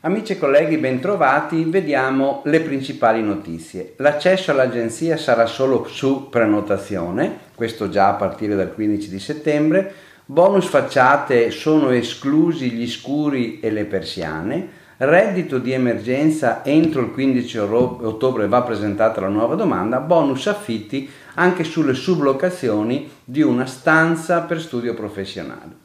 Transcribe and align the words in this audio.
Amici 0.00 0.32
e 0.32 0.38
colleghi, 0.38 0.76
bentrovati, 0.76 1.62
vediamo 1.64 2.42
le 2.46 2.60
principali 2.60 3.22
notizie. 3.22 3.94
L'accesso 3.98 4.50
all'agenzia 4.50 5.16
sarà 5.16 5.46
solo 5.46 5.86
su 5.86 6.28
prenotazione, 6.30 7.38
questo 7.54 7.88
già 7.88 8.08
a 8.08 8.14
partire 8.14 8.56
dal 8.56 8.74
15 8.74 9.08
di 9.08 9.20
settembre. 9.20 9.94
Bonus 10.30 10.68
facciate 10.68 11.50
sono 11.50 11.90
esclusi 11.90 12.70
gli 12.70 12.86
scuri 12.86 13.58
e 13.58 13.68
le 13.72 13.84
persiane. 13.84 14.68
Reddito 14.98 15.58
di 15.58 15.72
emergenza 15.72 16.64
entro 16.64 17.00
il 17.00 17.10
15 17.10 17.58
ottobre 17.58 18.46
va 18.46 18.62
presentata 18.62 19.20
la 19.20 19.26
nuova 19.26 19.56
domanda. 19.56 19.98
Bonus 19.98 20.46
affitti 20.46 21.10
anche 21.34 21.64
sulle 21.64 21.94
sublocazioni 21.94 23.10
di 23.24 23.42
una 23.42 23.66
stanza 23.66 24.42
per 24.42 24.60
studio 24.60 24.94
professionale. 24.94 25.78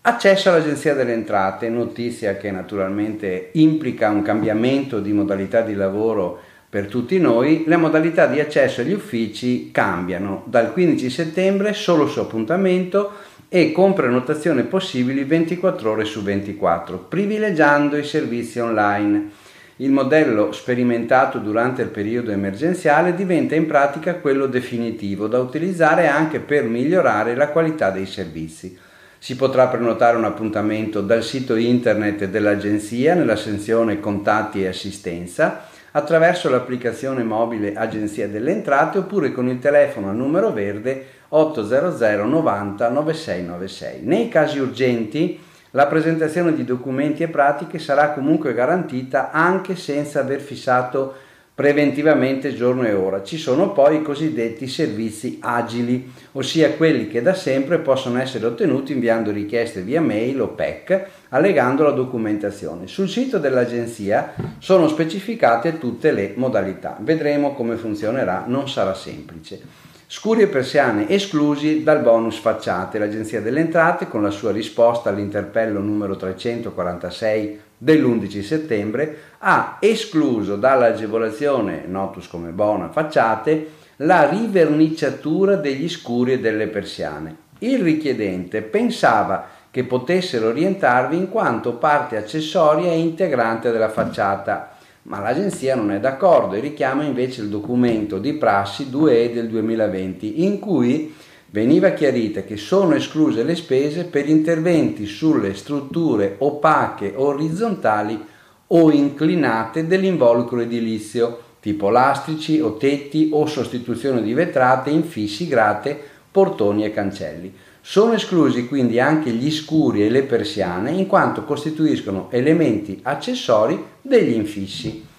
Accesso 0.00 0.48
all'Agenzia 0.48 0.94
delle 0.94 1.12
Entrate, 1.12 1.68
notizia 1.68 2.38
che 2.38 2.50
naturalmente 2.50 3.50
implica 3.52 4.08
un 4.08 4.22
cambiamento 4.22 5.00
di 5.00 5.12
modalità 5.12 5.60
di 5.60 5.74
lavoro 5.74 6.40
per 6.72 6.86
tutti 6.86 7.18
noi, 7.18 7.64
le 7.66 7.76
modalità 7.76 8.24
di 8.24 8.40
accesso 8.40 8.80
agli 8.80 8.94
uffici 8.94 9.70
cambiano 9.70 10.44
dal 10.46 10.72
15 10.72 11.10
settembre 11.10 11.74
solo 11.74 12.06
su 12.06 12.18
appuntamento 12.18 13.12
e 13.54 13.70
con 13.70 13.92
prenotazione 13.92 14.62
possibili 14.62 15.24
24 15.24 15.90
ore 15.90 16.06
su 16.06 16.22
24, 16.22 16.96
privilegiando 16.96 17.98
i 17.98 18.04
servizi 18.04 18.58
online. 18.60 19.28
Il 19.76 19.90
modello 19.90 20.52
sperimentato 20.52 21.36
durante 21.36 21.82
il 21.82 21.88
periodo 21.88 22.30
emergenziale 22.30 23.14
diventa 23.14 23.54
in 23.54 23.66
pratica 23.66 24.14
quello 24.14 24.46
definitivo 24.46 25.26
da 25.26 25.38
utilizzare 25.38 26.06
anche 26.06 26.40
per 26.40 26.64
migliorare 26.64 27.34
la 27.34 27.48
qualità 27.48 27.90
dei 27.90 28.06
servizi. 28.06 28.74
Si 29.18 29.36
potrà 29.36 29.66
prenotare 29.66 30.16
un 30.16 30.24
appuntamento 30.24 31.02
dal 31.02 31.22
sito 31.22 31.54
internet 31.54 32.24
dell'agenzia 32.24 33.12
nella 33.12 33.36
sezione 33.36 34.00
Contatti 34.00 34.62
e 34.62 34.68
assistenza 34.68 35.68
attraverso 35.90 36.48
l'applicazione 36.48 37.22
mobile 37.22 37.74
Agenzia 37.74 38.26
delle 38.28 38.52
Entrate 38.52 38.96
oppure 38.96 39.30
con 39.30 39.46
il 39.48 39.58
telefono 39.58 40.08
a 40.08 40.12
numero 40.12 40.50
verde 40.52 41.20
800 41.34 42.24
90 42.24 42.88
9696. 42.90 44.00
Nei 44.02 44.28
casi 44.28 44.58
urgenti 44.58 45.38
la 45.70 45.86
presentazione 45.86 46.54
di 46.54 46.64
documenti 46.64 47.22
e 47.22 47.28
pratiche 47.28 47.78
sarà 47.78 48.10
comunque 48.10 48.52
garantita 48.52 49.30
anche 49.30 49.74
senza 49.74 50.20
aver 50.20 50.40
fissato 50.40 51.14
preventivamente 51.54 52.54
giorno 52.54 52.84
e 52.86 52.92
ora. 52.92 53.22
Ci 53.22 53.38
sono 53.38 53.72
poi 53.72 53.96
i 53.96 54.02
cosiddetti 54.02 54.66
servizi 54.66 55.38
agili, 55.40 56.10
ossia 56.32 56.72
quelli 56.72 57.08
che 57.08 57.22
da 57.22 57.34
sempre 57.34 57.78
possono 57.78 58.18
essere 58.20 58.46
ottenuti 58.46 58.92
inviando 58.92 59.30
richieste 59.30 59.80
via 59.80 60.00
mail 60.00 60.40
o 60.40 60.48
PEC, 60.48 61.06
allegando 61.30 61.84
la 61.84 61.90
documentazione. 61.92 62.86
Sul 62.86 63.08
sito 63.08 63.38
dell'agenzia 63.38 64.34
sono 64.58 64.88
specificate 64.88 65.78
tutte 65.78 66.10
le 66.10 66.32
modalità. 66.36 66.98
Vedremo 67.00 67.54
come 67.54 67.76
funzionerà, 67.76 68.44
non 68.46 68.68
sarà 68.68 68.94
semplice. 68.94 69.90
Scuri 70.14 70.42
e 70.42 70.46
persiane 70.46 71.08
esclusi 71.08 71.82
dal 71.82 72.02
bonus 72.02 72.36
facciate. 72.36 72.98
L'Agenzia 72.98 73.40
delle 73.40 73.60
Entrate, 73.60 74.08
con 74.08 74.20
la 74.20 74.28
sua 74.28 74.52
risposta 74.52 75.08
all'interpello 75.08 75.80
numero 75.80 76.16
346 76.16 77.60
dell'11 77.78 78.42
settembre, 78.42 79.16
ha 79.38 79.78
escluso 79.80 80.56
dall'agevolazione 80.56 81.84
notus 81.86 82.28
come 82.28 82.50
bona 82.50 82.90
facciate 82.90 83.70
la 83.96 84.28
riverniciatura 84.28 85.56
degli 85.56 85.88
scuri 85.88 86.32
e 86.32 86.40
delle 86.40 86.66
persiane. 86.66 87.36
Il 87.60 87.78
richiedente 87.78 88.60
pensava 88.60 89.46
che 89.70 89.84
potessero 89.84 90.48
orientarvi 90.48 91.16
in 91.16 91.30
quanto 91.30 91.76
parte 91.76 92.18
accessoria 92.18 92.90
e 92.90 92.98
integrante 92.98 93.70
della 93.70 93.88
facciata 93.88 94.71
ma 95.04 95.20
l'agenzia 95.20 95.74
non 95.74 95.90
è 95.90 95.98
d'accordo 95.98 96.54
e 96.54 96.60
richiama 96.60 97.02
invece 97.02 97.42
il 97.42 97.48
documento 97.48 98.18
di 98.18 98.34
prassi 98.34 98.88
2E 98.90 99.32
del 99.32 99.48
2020 99.48 100.44
in 100.44 100.58
cui 100.58 101.12
veniva 101.50 101.90
chiarita 101.90 102.42
che 102.42 102.56
sono 102.56 102.94
escluse 102.94 103.42
le 103.42 103.56
spese 103.56 104.04
per 104.04 104.28
interventi 104.28 105.06
sulle 105.06 105.54
strutture 105.54 106.36
opache 106.38 107.12
orizzontali 107.14 108.30
o 108.68 108.90
inclinate 108.90 109.86
dell'involucro 109.86 110.60
edilizio, 110.60 111.40
tipo 111.60 111.90
lastrici 111.90 112.58
o 112.60 112.76
tetti 112.76 113.28
o 113.32 113.44
sostituzione 113.44 114.22
di 114.22 114.32
vetrate, 114.32 114.88
infissi, 114.88 115.46
grate, 115.46 116.00
portoni 116.32 116.84
e 116.84 116.92
cancelli. 116.92 117.54
Sono 117.80 118.14
esclusi 118.14 118.66
quindi 118.66 118.98
anche 118.98 119.30
gli 119.30 119.50
scuri 119.50 120.04
e 120.04 120.08
le 120.08 120.22
persiane 120.22 120.90
in 120.90 121.06
quanto 121.06 121.44
costituiscono 121.44 122.28
elementi 122.30 122.98
accessori 123.02 123.80
degli 124.00 124.32
infissi. 124.32 125.10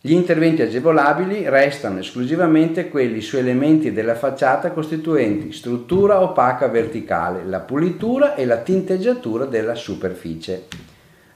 Gli 0.00 0.12
interventi 0.12 0.62
agevolabili 0.62 1.48
restano 1.48 1.98
esclusivamente 1.98 2.88
quelli 2.88 3.20
su 3.20 3.36
elementi 3.36 3.92
della 3.92 4.14
facciata 4.14 4.70
costituenti 4.70 5.50
struttura 5.50 6.20
opaca 6.22 6.68
verticale, 6.68 7.44
la 7.44 7.60
pulitura 7.60 8.34
e 8.34 8.44
la 8.44 8.58
tinteggiatura 8.58 9.46
della 9.46 9.74
superficie. 9.74 10.66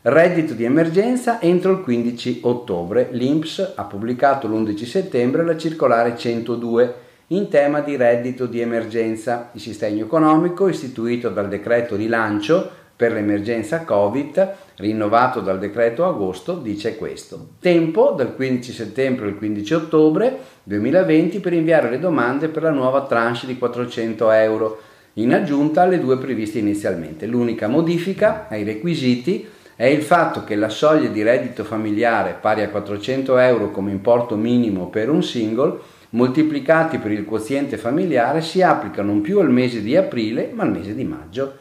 Reddito 0.03 0.53
di 0.53 0.65
emergenza 0.65 1.41
entro 1.41 1.73
il 1.73 1.81
15 1.81 2.41
ottobre. 2.43 3.09
L'INPS 3.11 3.73
ha 3.75 3.85
pubblicato 3.85 4.47
l'11 4.47 4.85
settembre 4.85 5.45
la 5.45 5.57
circolare 5.57 6.17
102 6.17 6.95
in 7.29 7.49
tema 7.49 7.81
di 7.81 7.97
reddito 7.97 8.47
di 8.47 8.61
emergenza. 8.61 9.51
Il 9.53 9.61
sistema 9.61 10.01
economico 10.01 10.69
istituito 10.69 11.29
dal 11.29 11.49
decreto 11.49 11.97
rilancio 11.97 12.71
per 12.97 13.13
l'emergenza 13.13 13.85
Covid, 13.85 14.55
rinnovato 14.77 15.41
dal 15.41 15.59
decreto 15.59 16.05
agosto, 16.05 16.55
dice 16.55 16.97
questo. 16.97 17.51
Tempo 17.61 18.13
dal 18.17 18.35
15 18.35 18.73
settembre 18.73 19.27
al 19.27 19.37
15 19.37 19.75
ottobre 19.75 20.39
2020 20.65 21.39
per 21.39 21.53
inviare 21.53 21.91
le 21.91 22.01
domande 22.01 22.49
per 22.49 22.63
la 22.63 22.71
nuova 22.71 23.05
tranche 23.07 23.47
di 23.47 23.57
400 23.57 24.31
euro, 24.33 24.81
in 25.15 25.33
aggiunta 25.33 25.83
alle 25.83 26.01
due 26.01 26.19
previste 26.19 26.59
inizialmente. 26.59 27.27
L'unica 27.27 27.69
modifica 27.69 28.47
ai 28.49 28.65
requisiti 28.65 29.47
è 29.77 29.87
il 29.87 30.03
fatto 30.03 30.43
che 30.43 30.57
la 30.57 30.69
soglia 30.69 31.09
di 31.09 31.23
reddito 31.23 31.63
familiare 31.63 32.37
pari 32.41 32.63
a 32.63 32.69
400 32.69 33.39
euro 33.39 33.71
come 33.71 33.93
importo 33.93 34.35
minimo 34.35 34.89
per 34.89 35.09
un 35.09 35.23
single 35.23 35.79
moltiplicati 36.11 36.99
per 36.99 37.13
il 37.13 37.25
quoziente 37.25 37.77
familiare 37.77 38.41
si 38.41 38.63
applica 38.63 39.03
non 39.03 39.21
più 39.21 39.41
al 39.41 39.51
mese 39.51 39.83
di 39.83 39.97
aprile 39.97 40.51
ma 40.53 40.63
al 40.63 40.71
mese 40.71 40.95
di 40.95 41.05
maggio. 41.05 41.57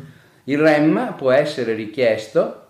Il 0.45 0.59
REM 0.59 1.15
può 1.17 1.31
essere 1.31 1.73
richiesto 1.73 2.63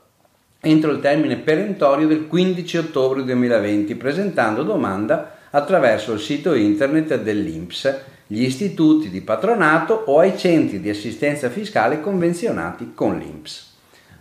entro 0.59 0.91
il 0.91 0.99
termine 0.99 1.37
perentorio 1.37 2.07
del 2.07 2.27
15 2.27 2.77
ottobre 2.77 3.23
2020 3.23 3.95
presentando 3.95 4.63
domanda 4.63 5.35
attraverso 5.51 6.13
il 6.13 6.19
sito 6.19 6.53
internet 6.53 7.21
dell'INPS, 7.21 7.99
gli 8.27 8.43
istituti 8.43 9.09
di 9.09 9.21
patronato 9.21 9.93
o 9.93 10.19
ai 10.19 10.37
centri 10.37 10.81
di 10.81 10.89
assistenza 10.89 11.49
fiscale 11.49 12.01
convenzionati 12.01 12.91
con 12.93 13.17
l'INPS. 13.17 13.76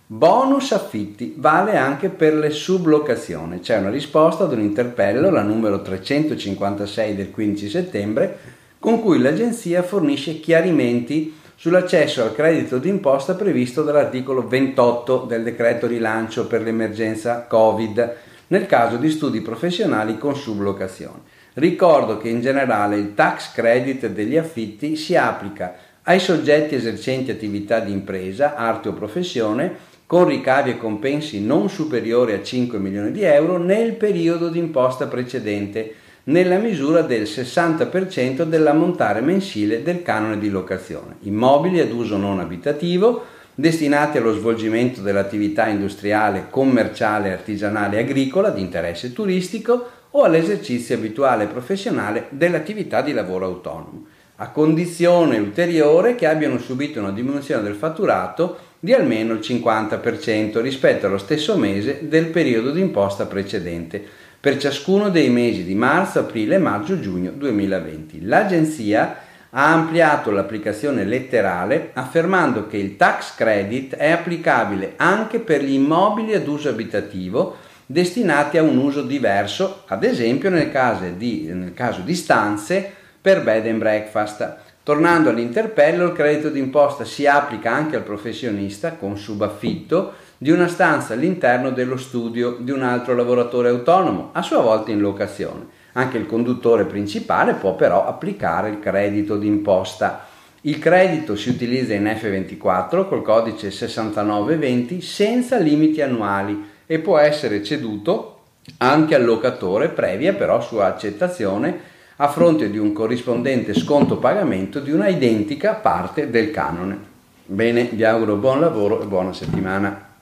Bonus 0.08 0.70
affitti 0.70 1.34
vale 1.36 1.76
anche 1.76 2.10
per 2.10 2.32
le 2.34 2.50
sublocazioni. 2.50 3.58
C'è 3.58 3.78
una 3.78 3.90
risposta 3.90 4.44
ad 4.44 4.52
un 4.52 4.60
interpello, 4.60 5.30
la 5.30 5.42
numero 5.42 5.82
356 5.82 7.16
del 7.16 7.32
15 7.32 7.68
settembre, 7.68 8.38
con 8.78 9.02
cui 9.02 9.18
l'agenzia 9.18 9.82
fornisce 9.82 10.38
chiarimenti 10.38 11.36
sull'accesso 11.56 12.22
al 12.22 12.36
credito 12.36 12.78
d'imposta 12.78 13.34
previsto 13.34 13.82
dall'articolo 13.82 14.46
28 14.46 15.24
del 15.26 15.42
decreto 15.42 15.88
rilancio 15.88 16.46
per 16.46 16.62
l'emergenza 16.62 17.44
Covid 17.48 18.14
nel 18.48 18.66
caso 18.66 18.98
di 18.98 19.10
studi 19.10 19.40
professionali 19.40 20.18
con 20.18 20.36
sublocazione. 20.36 21.22
Ricordo 21.54 22.16
che 22.18 22.28
in 22.28 22.40
generale 22.40 22.96
il 22.96 23.14
tax 23.14 23.52
credit 23.52 24.06
degli 24.06 24.36
affitti 24.36 24.94
si 24.94 25.16
applica 25.16 25.74
ai 26.04 26.20
soggetti 26.20 26.76
esercenti 26.76 27.32
attività 27.32 27.80
di 27.80 27.90
impresa, 27.90 28.54
arte 28.54 28.90
o 28.90 28.92
professione 28.92 29.94
con 30.06 30.26
ricavi 30.26 30.70
e 30.70 30.78
compensi 30.78 31.44
non 31.44 31.68
superiori 31.68 32.32
a 32.32 32.42
5 32.42 32.78
milioni 32.78 33.10
di 33.10 33.22
euro 33.22 33.58
nel 33.58 33.94
periodo 33.94 34.48
di 34.48 34.58
imposta 34.58 35.08
precedente, 35.08 35.94
nella 36.24 36.58
misura 36.58 37.02
del 37.02 37.22
60% 37.22 38.42
dell'ammontare 38.42 39.20
mensile 39.20 39.82
del 39.82 40.02
canone 40.02 40.38
di 40.38 40.48
locazione. 40.48 41.16
Immobili 41.22 41.80
ad 41.80 41.90
uso 41.90 42.16
non 42.16 42.38
abitativo, 42.40 43.24
destinati 43.54 44.18
allo 44.18 44.34
svolgimento 44.34 45.00
dell'attività 45.00 45.66
industriale, 45.66 46.46
commerciale, 46.50 47.32
artigianale 47.32 47.96
e 47.96 48.00
agricola 48.00 48.50
di 48.50 48.60
interesse 48.60 49.12
turistico 49.12 49.86
o 50.10 50.22
all'esercizio 50.22 50.94
abituale 50.94 51.44
e 51.44 51.48
professionale 51.48 52.26
dell'attività 52.30 53.02
di 53.02 53.12
lavoro 53.12 53.46
autonomo, 53.46 54.06
a 54.36 54.50
condizione 54.50 55.38
ulteriore 55.38 56.14
che 56.14 56.26
abbiano 56.26 56.58
subito 56.58 57.00
una 57.00 57.12
diminuzione 57.12 57.62
del 57.62 57.74
fatturato 57.74 58.58
di 58.86 58.92
almeno 58.92 59.32
il 59.32 59.40
50% 59.40 60.60
rispetto 60.60 61.06
allo 61.06 61.18
stesso 61.18 61.56
mese 61.56 62.06
del 62.06 62.26
periodo 62.26 62.70
di 62.70 62.80
imposta 62.80 63.26
precedente, 63.26 64.00
per 64.38 64.58
ciascuno 64.58 65.10
dei 65.10 65.28
mesi 65.28 65.64
di 65.64 65.74
marzo, 65.74 66.20
aprile, 66.20 66.58
maggio, 66.58 67.00
giugno 67.00 67.32
2020. 67.32 68.24
L'Agenzia 68.26 69.16
ha 69.50 69.72
ampliato 69.72 70.30
l'applicazione 70.30 71.02
letterale 71.02 71.90
affermando 71.94 72.68
che 72.68 72.76
il 72.76 72.94
tax 72.94 73.34
credit 73.34 73.96
è 73.96 74.12
applicabile 74.12 74.92
anche 74.94 75.40
per 75.40 75.64
gli 75.64 75.72
immobili 75.72 76.34
ad 76.34 76.46
uso 76.46 76.68
abitativo 76.68 77.56
destinati 77.86 78.56
a 78.56 78.62
un 78.62 78.78
uso 78.78 79.02
diverso, 79.02 79.82
ad 79.88 80.04
esempio 80.04 80.48
nel 80.48 80.70
caso 80.70 81.06
di, 81.16 81.50
nel 81.52 81.74
caso 81.74 82.02
di 82.02 82.14
stanze 82.14 82.88
per 83.20 83.42
bed 83.42 83.66
and 83.66 83.78
breakfast. 83.78 84.65
Tornando 84.86 85.30
all'interpello, 85.30 86.04
il 86.04 86.12
credito 86.12 86.48
d'imposta 86.48 87.04
si 87.04 87.26
applica 87.26 87.72
anche 87.72 87.96
al 87.96 88.04
professionista 88.04 88.92
con 88.92 89.18
subaffitto 89.18 90.12
di 90.38 90.52
una 90.52 90.68
stanza 90.68 91.14
all'interno 91.14 91.70
dello 91.70 91.96
studio 91.96 92.56
di 92.60 92.70
un 92.70 92.82
altro 92.82 93.16
lavoratore 93.16 93.68
autonomo, 93.68 94.28
a 94.30 94.42
sua 94.42 94.60
volta 94.60 94.92
in 94.92 95.00
locazione. 95.00 95.66
Anche 95.94 96.18
il 96.18 96.26
conduttore 96.26 96.84
principale 96.84 97.54
può 97.54 97.74
però 97.74 98.06
applicare 98.06 98.68
il 98.68 98.78
credito 98.78 99.36
d'imposta. 99.36 100.24
Il 100.60 100.78
credito 100.78 101.34
si 101.34 101.48
utilizza 101.48 101.92
in 101.92 102.04
F24 102.04 103.08
col 103.08 103.22
codice 103.22 103.72
6920 103.72 105.00
senza 105.00 105.56
limiti 105.58 106.00
annuali 106.00 106.64
e 106.86 107.00
può 107.00 107.18
essere 107.18 107.64
ceduto 107.64 108.34
anche 108.78 109.16
al 109.16 109.24
locatore 109.24 109.88
previa 109.88 110.32
però 110.34 110.60
sua 110.60 110.86
accettazione 110.86 111.94
a 112.16 112.28
fronte 112.28 112.70
di 112.70 112.78
un 112.78 112.92
corrispondente 112.92 113.74
sconto 113.74 114.16
pagamento 114.16 114.80
di 114.80 114.90
una 114.90 115.08
identica 115.08 115.74
parte 115.74 116.30
del 116.30 116.50
canone. 116.50 117.14
Bene, 117.44 117.90
vi 117.92 118.04
auguro 118.04 118.36
buon 118.36 118.60
lavoro 118.60 119.02
e 119.02 119.06
buona 119.06 119.32
settimana. 119.32 120.14